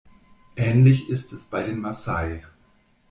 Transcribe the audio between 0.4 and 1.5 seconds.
Ähnlich ist es